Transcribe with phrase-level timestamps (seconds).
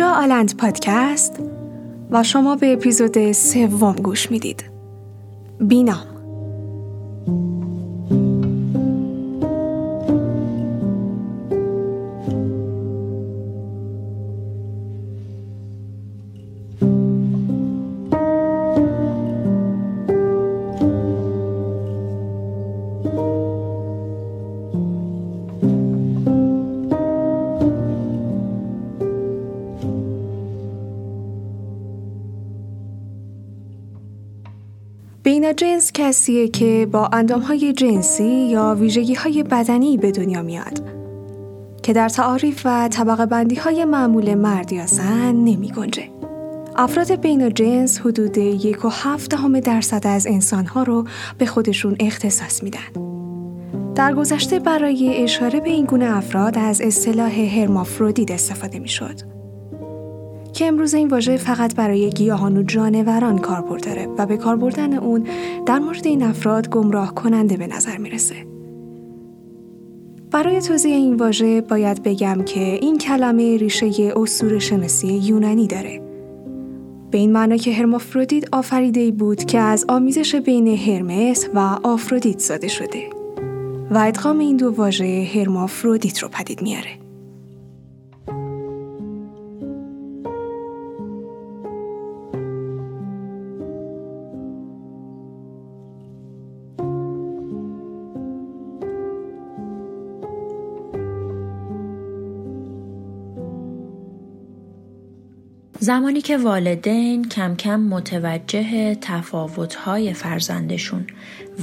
[0.00, 1.40] اینجا آلند پادکست
[2.10, 4.64] و شما به اپیزود سوم گوش می‌دید.
[5.60, 6.09] بینام
[35.52, 37.10] جنس کسیه که با
[37.48, 41.00] های جنسی یا ویژگی های بدنی به دنیا میاد
[41.82, 46.10] که در تعاریف و طبقه بندی های معمول مرد یا زن نمی گنجه.
[46.76, 51.04] افراد بین جنس حدود یک و هفت همه درصد از انسانها رو
[51.38, 53.10] به خودشون اختصاص میدن.
[53.94, 59.39] در گذشته برای اشاره به این گونه افراد از اصطلاح هرمافرودید استفاده می شد.
[60.60, 64.94] که امروز این واژه فقط برای گیاهان و جانوران کاربرد داره و به کار بردن
[64.94, 65.26] اون
[65.66, 68.34] در مورد این افراد گمراه کننده به نظر می‌رسه.
[70.30, 76.02] برای توضیح این واژه باید بگم که این کلمه ریشه اسطوره شناسی یونانی داره.
[77.10, 82.68] به این معنا که هرمافرودیت آفریده بود که از آمیزش بین هرمس و آفرودیت زاده
[82.68, 83.10] شده
[83.90, 87.09] و ادغام این دو واژه هرمافرودیت رو پدید میاره.
[105.82, 111.06] زمانی که والدین کم کم متوجه تفاوت‌های فرزندشون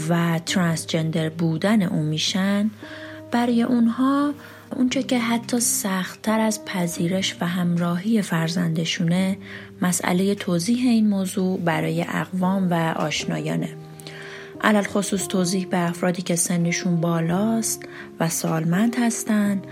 [0.09, 2.71] و ترانسجندر بودن اون میشن
[3.31, 4.33] برای اونها
[4.75, 9.37] اونچه که حتی سختتر از پذیرش و همراهی فرزندشونه
[9.81, 13.69] مسئله توضیح این موضوع برای اقوام و آشنایانه.
[14.61, 17.83] علل خصوص توضیح به افرادی که سنشون بالاست
[18.19, 19.67] و سالمند هستند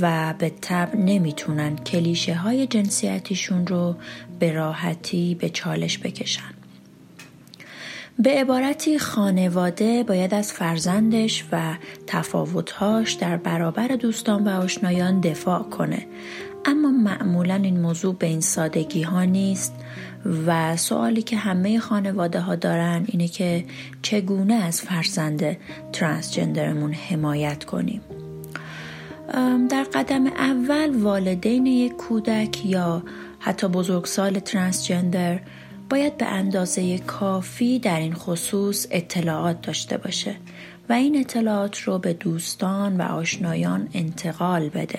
[0.00, 3.96] و به طب نمی‌تونن کلیشه های جنسیتیشون رو
[4.38, 6.54] به راحتی به چالش بکشن.
[8.18, 11.74] به عبارتی خانواده باید از فرزندش و
[12.06, 16.06] تفاوتهاش در برابر دوستان و آشنایان دفاع کنه
[16.64, 19.74] اما معمولا این موضوع به این سادگی ها نیست
[20.46, 23.64] و سوالی که همه خانواده ها دارن اینه که
[24.02, 25.56] چگونه از فرزند
[25.92, 28.00] ترانسجندرمون حمایت کنیم
[29.68, 33.02] در قدم اول والدین یک کودک یا
[33.38, 35.40] حتی بزرگسال ترانسجندر
[35.90, 40.36] باید به اندازه کافی در این خصوص اطلاعات داشته باشه
[40.88, 44.98] و این اطلاعات رو به دوستان و آشنایان انتقال بده.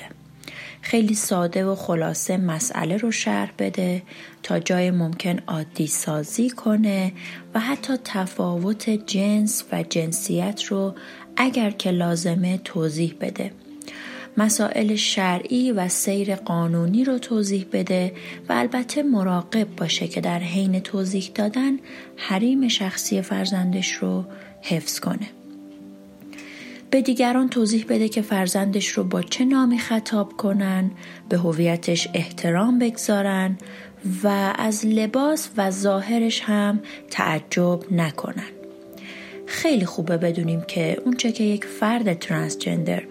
[0.82, 4.02] خیلی ساده و خلاصه مسئله رو شرح بده
[4.44, 7.14] تا جای ممکن عادی سازی کنه
[7.54, 10.96] و حتی تفاوت جنس و جنسیت رو
[11.38, 13.52] اگر که لازمه توضیح بده
[14.38, 18.14] مسائل شرعی و سیر قانونی رو توضیح بده
[18.50, 21.78] و البته مراقب باشه که در حین توضیح دادن
[22.18, 24.26] حریم شخصی فرزندش رو
[24.62, 25.30] حفظ کنه.
[26.92, 30.92] به دیگران توضیح بده که فرزندش رو با چه نامی خطاب کنن،
[31.30, 33.58] به هویتش احترام بگذارن
[34.24, 38.50] و از لباس و ظاهرش هم تعجب نکنن.
[39.46, 43.04] خیلی خوبه بدونیم که اونچه که یک فرد ترانسجندر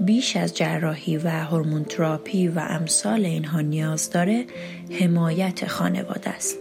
[0.00, 4.46] بیش از جراحی و هورمون تراپی و امثال اینها نیاز داره
[5.00, 6.58] حمایت خانواده است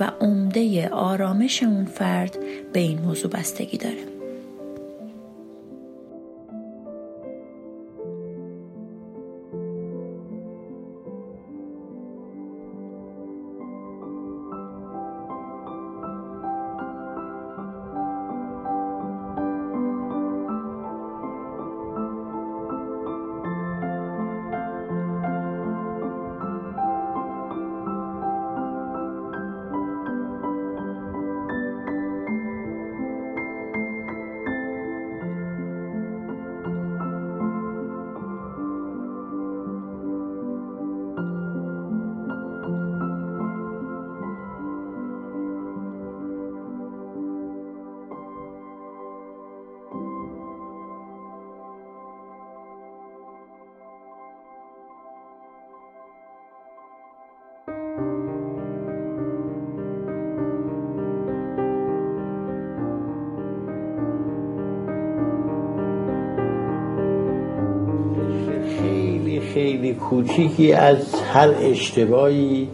[0.00, 2.36] و عمده آرامش اون فرد
[2.72, 4.17] به این موضوع بستگی داره.
[70.00, 72.68] کوچیکی از هر اشتباهی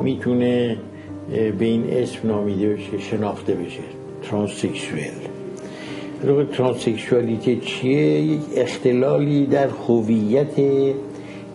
[0.00, 0.76] می‌تونه
[1.58, 3.80] به این اسم نامیده بشه شناخته بشه.
[4.22, 5.00] ترانسکسوال
[6.52, 10.60] ترانسکسوالیته چیه؟ یک اختلالی در هویت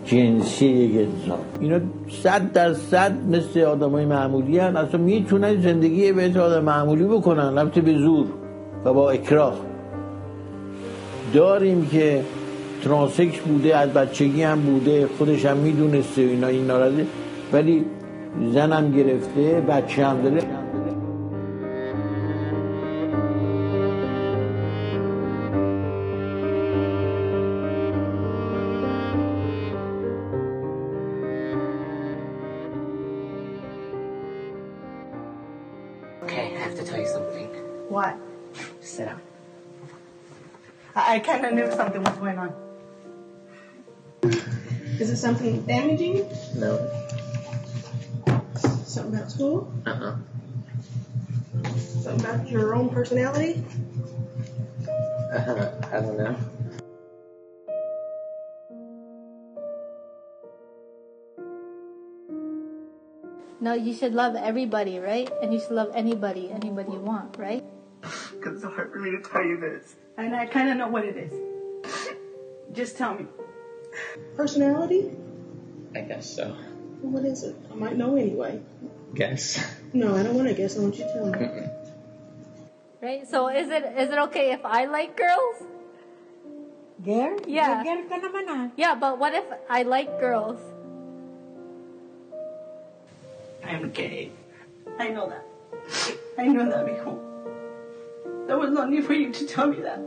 [0.05, 1.39] جنسی یک انسان.
[1.59, 1.79] اینا
[2.23, 4.75] صد در صد مثل آدم های معمولی هن.
[4.77, 7.57] اصلا می‌تونن زندگی به آدم معمولی بکنن.
[7.57, 8.25] رفته به زور
[8.85, 9.55] و با اکراه.
[11.33, 12.21] داریم که
[12.83, 17.07] ترانسکس بوده از بچگی هم بوده خودش هم می‌دونسته اینا این نارده
[17.53, 17.85] ولی
[18.53, 20.63] زنم گرفته بچه هم داره.
[41.13, 42.62] I kind of knew something was going on.
[45.03, 46.31] Is it something damaging?
[46.55, 46.79] No.
[48.85, 49.69] Something about school?
[49.85, 50.15] Uh huh.
[51.75, 53.65] Something about your own personality?
[54.87, 56.37] Uh, I don't know.
[63.59, 65.29] No, you should love everybody, right?
[65.41, 67.65] And you should love anybody, anybody you want, right?
[68.39, 69.95] Because it's hard for me to tell you this.
[70.15, 71.33] And I kind of know what it is.
[72.71, 73.27] Just tell me.
[74.35, 75.11] Personality?
[75.95, 76.55] I guess so.
[77.01, 77.55] What is it?
[77.71, 78.61] I might know anyway.
[79.13, 79.61] Guess.
[79.93, 80.77] No, I don't want to guess.
[80.77, 81.69] I want you to tell me.
[83.01, 83.27] Right?
[83.27, 85.61] So is it is it okay if I like girls?
[87.03, 87.37] Girl?
[87.45, 87.83] Yeah.
[87.83, 88.65] Girl ka naman ah.
[88.75, 90.57] Yeah, but what if I like girls?
[93.61, 94.31] I'm gay.
[94.97, 95.45] I know that.
[96.39, 97.19] I know that before.
[98.47, 100.01] There was no need for you to tell me that.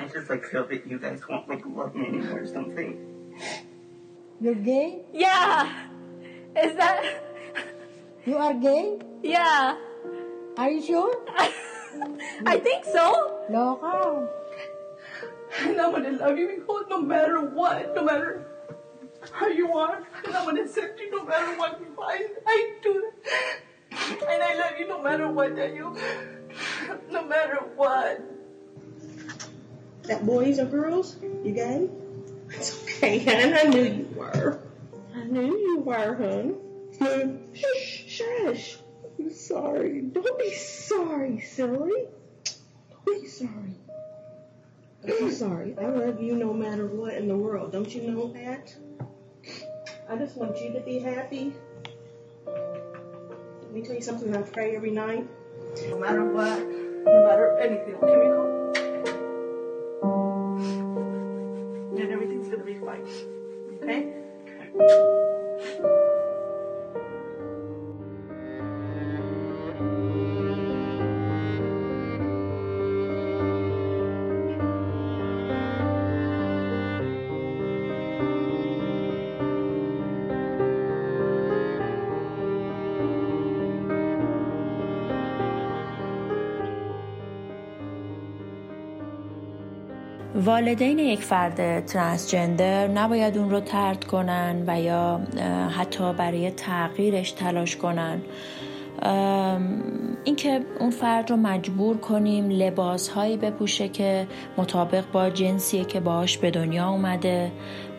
[0.00, 3.34] I just like feel that you guys won't like love me anymore or something.
[4.40, 5.02] You're gay?
[5.12, 5.88] Yeah.
[6.56, 7.04] Is that
[8.24, 8.98] You are gay?
[9.22, 9.76] Yeah.
[10.56, 11.24] Are you sure?
[12.46, 13.44] I think so.
[13.50, 14.28] Loka.
[15.60, 18.46] And I'm gonna love you Nicole, no matter what, no matter
[19.32, 20.06] how you are.
[20.24, 22.24] And I'm gonna accept you no matter what you find.
[22.46, 24.28] I do that.
[24.30, 25.96] And I love you no matter what, Daniel.
[27.10, 28.29] No matter what.
[30.10, 31.14] That boys or girls?
[31.22, 31.88] You gay?
[32.48, 34.60] It's okay, and I knew you were.
[35.14, 36.56] I knew you were, hon.
[37.54, 38.78] Shush, shush.
[39.20, 40.00] I'm sorry.
[40.00, 42.06] Don't be sorry, silly.
[43.06, 43.76] Don't be sorry.
[45.06, 45.76] I'm sorry.
[45.80, 47.70] I love you no matter what in the world.
[47.70, 48.74] Don't you know that?
[50.08, 51.54] I just want you to be happy.
[52.46, 54.36] Let me tell you something.
[54.36, 55.24] I pray every night.
[55.88, 57.94] No matter what, no matter anything.
[57.94, 58.59] Okay, Nicole?
[62.40, 63.06] it's going to be fine.
[63.82, 64.14] Okay?
[90.34, 95.20] والدین یک فرد ترانسجندر نباید اون رو ترد کنن و یا
[95.78, 98.20] حتی برای تغییرش تلاش کنن.
[100.24, 106.38] اینکه اون فرد رو مجبور کنیم لباس هایی بپوشه که مطابق با جنسیه که باهاش
[106.38, 107.52] به دنیا اومده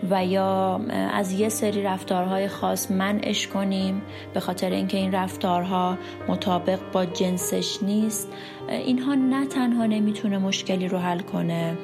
[0.09, 0.81] و یا
[1.13, 4.01] از یه سری رفتارهای خاص منعش کنیم
[4.33, 8.29] به خاطر اینکه این رفتارها مطابق با جنسش نیست.
[8.69, 11.77] اینها نه تنها نمی‌تونه مشکلی رو حل کنه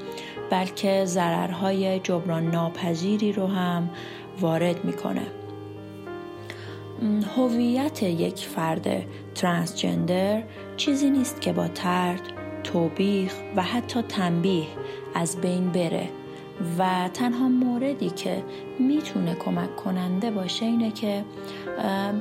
[0.51, 3.89] بلکه ضررهای جبران ناپذیری رو هم
[4.41, 5.36] وارد می‌کنه.
[7.37, 8.87] هویت یک فرد
[9.35, 10.43] ترانسجندر
[10.77, 12.21] چیزی نیست که با ترد،
[12.63, 14.67] توبیخ و حتی تنبیه
[15.15, 16.09] از بین بره.
[16.79, 18.43] و تنها موردی که
[18.79, 21.25] می‌تونه کمک کننده باشه اینه که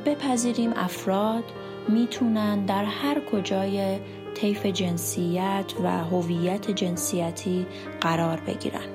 [0.05, 1.45] بپذیریم افراد
[1.89, 3.99] می‌تونن در هر کجای
[4.35, 7.67] طیف جنسیت و هویت جنسیتی
[8.01, 8.89] قرار بگیرن.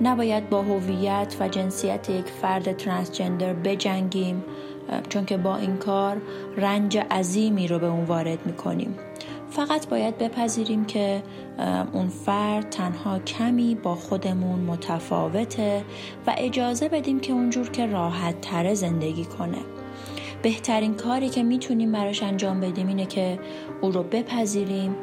[0.00, 4.44] نباید با هویت و جنسیت یک فرد ترانسجندر بجنگیم.
[5.08, 6.16] چون که با این کار
[6.56, 8.94] رنج عظیمی رو به اون وارد می‌کنیم.
[9.50, 11.22] فقط باید بپذیریم که
[11.92, 15.84] اون فرد تنها کمی با خودمون متفاوته
[16.26, 19.58] و اجازه بدیم که اونجور که راحت تره زندگی کنه.
[20.42, 23.38] بهترین کاری که می‌تونیم براش انجام بدیم اینه که
[23.80, 24.96] او رو بپذیریم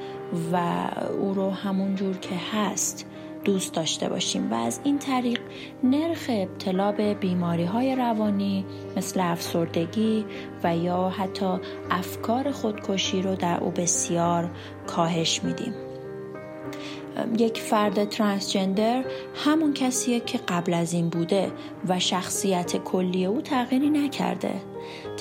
[0.53, 0.87] و
[1.21, 3.05] او رو همون جور که هست
[3.45, 5.39] دوست داشته باشیم و از این طریق
[5.83, 8.65] نرخ ابتلا به بیماری های روانی
[8.97, 10.25] مثل افسردگی
[10.63, 11.59] و یا حتی
[11.91, 14.49] افکار خودکشی رو در او بسیار
[14.87, 15.73] کاهش میدیم.
[17.37, 21.51] یک فرد ترانسجندر همون کسیه که قبل از این بوده
[21.87, 24.53] و شخصیت کلی او تغییری نکرده.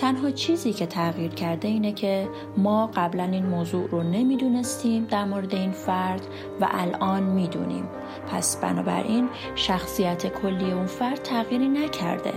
[0.05, 5.55] تنها چیزی که تغییر کرده اینه که ما قبلا این موضوع رو نمی‌دونستیم در مورد
[5.55, 6.27] این فرد
[6.61, 7.89] و الان می‌دونیم.
[8.29, 12.33] پس بنابراین شخصیت کلی اون فرد تغییری نکرده.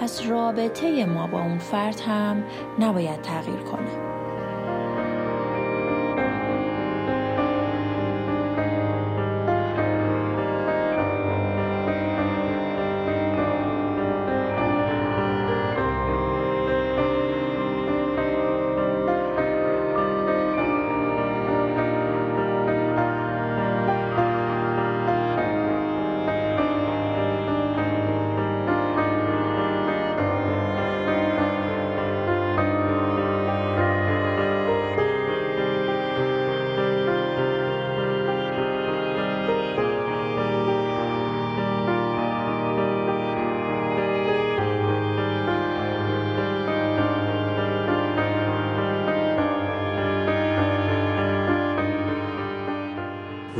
[0.00, 2.44] پس رابطه ما با اون فرد هم
[2.78, 4.07] نباید تغییر کنه.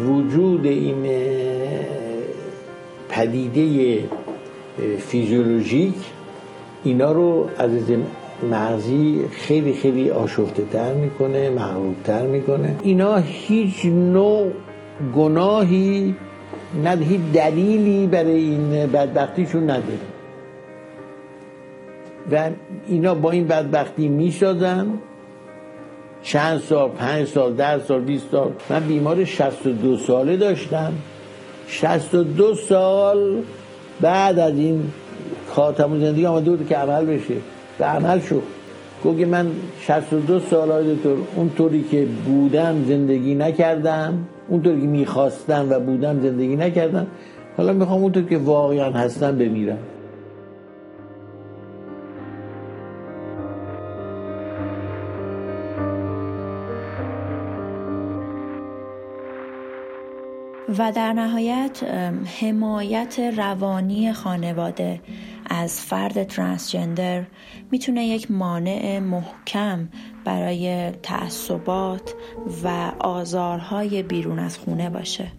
[0.06, 1.06] وجود این
[3.08, 3.98] پدیده
[4.98, 5.94] فیزیولوژیک
[6.84, 7.70] اینا رو از
[8.50, 12.76] مغزی خیلی خیلی آشفته تر می‌کنه مغروب تر می‌کنه.
[12.82, 14.52] اینا هیچ نوع
[15.16, 16.14] گناهی
[16.84, 19.98] نه هیچ دلیلی برای این بدبختیشون نداره.
[22.32, 22.50] و
[22.88, 24.86] اینا با این بدبختی می‌سازن.
[26.22, 28.50] چند سال پنج سال ده سال 20 سال.
[28.70, 30.92] من بیمار 62 ساله داشتم.
[31.68, 33.42] 62 سال
[34.00, 34.82] بعد از این
[35.48, 37.34] خاتم زندگی آمده بود که عمل بشه.
[37.78, 38.42] به عمل شد.
[39.04, 39.46] گفت من
[39.80, 44.26] 62 سال های دکتر اونطوری که بودم زندگی نکردم.
[44.48, 47.06] اونطوری که می‌خواستم و بودم زندگی نکردم.
[47.56, 49.78] حالا می‌خوام اونطور که واقعا هستم بمیرم.
[60.68, 61.82] و در نهایت
[62.40, 65.00] حمایت روانی خانواده
[65.50, 67.24] از فرد ترانسجندر
[67.70, 69.88] می‌تونه یک مانع محکم
[70.24, 72.14] برای تعصبات
[72.64, 75.32] و آزارهای بیرون از خونه باشه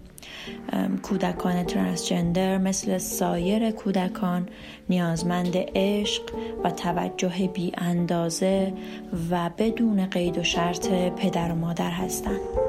[1.02, 4.50] کودکان ترانسجندر مثل سایر کودکان
[4.90, 6.24] نیازمند عشق
[6.64, 8.74] و توجه بی اندازه
[9.32, 12.69] و بدون قید و شرط پدر و مادر هستند.